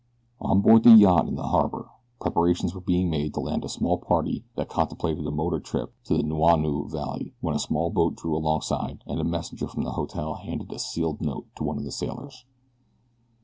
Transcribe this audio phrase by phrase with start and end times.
[0.39, 3.99] On board the yacht in the harbor preparations were being made to land a small
[3.99, 8.35] party that contemplated a motor trip up the Nuuanu Valley when a small boat drew
[8.35, 11.91] alongside, and a messenger from the hotel handed a sealed note to one of the
[11.91, 12.45] sailors.